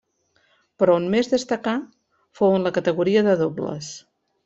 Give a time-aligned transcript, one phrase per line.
[0.83, 1.75] Però on més destacà
[2.41, 3.97] fou en la categoria de dobles.